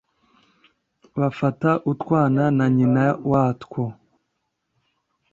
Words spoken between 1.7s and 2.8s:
utwana na